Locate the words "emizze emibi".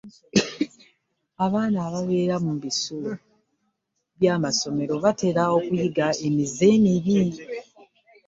6.27-7.21